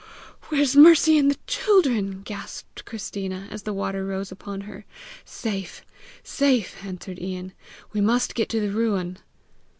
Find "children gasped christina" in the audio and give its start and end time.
1.45-3.47